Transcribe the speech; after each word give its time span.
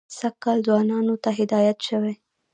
سږ 0.17 0.33
کال 0.43 0.57
ځوانانو 0.67 1.15
ته 1.23 1.29
هدایت 1.39 1.77
شوی. 1.87 2.13